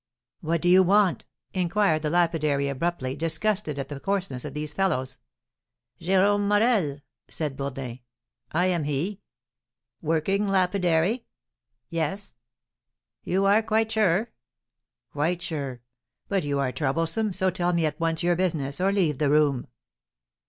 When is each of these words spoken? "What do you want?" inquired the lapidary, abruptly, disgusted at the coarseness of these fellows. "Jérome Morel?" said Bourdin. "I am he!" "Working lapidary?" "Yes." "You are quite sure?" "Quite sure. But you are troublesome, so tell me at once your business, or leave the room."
"What 0.39 0.63
do 0.63 0.67
you 0.67 0.81
want?" 0.81 1.25
inquired 1.53 2.01
the 2.01 2.09
lapidary, 2.09 2.67
abruptly, 2.67 3.15
disgusted 3.15 3.77
at 3.77 3.89
the 3.89 3.99
coarseness 3.99 4.43
of 4.43 4.55
these 4.55 4.73
fellows. 4.73 5.19
"Jérome 6.01 6.47
Morel?" 6.47 7.01
said 7.29 7.55
Bourdin. 7.55 7.99
"I 8.51 8.65
am 8.65 8.85
he!" 8.85 9.21
"Working 10.01 10.47
lapidary?" 10.47 11.27
"Yes." 11.89 12.33
"You 13.23 13.45
are 13.45 13.61
quite 13.61 13.91
sure?" 13.91 14.31
"Quite 15.11 15.43
sure. 15.43 15.81
But 16.27 16.45
you 16.45 16.57
are 16.57 16.71
troublesome, 16.71 17.31
so 17.31 17.51
tell 17.51 17.71
me 17.71 17.85
at 17.85 17.99
once 17.99 18.23
your 18.23 18.35
business, 18.35 18.81
or 18.81 18.91
leave 18.91 19.19
the 19.19 19.29
room." 19.29 19.67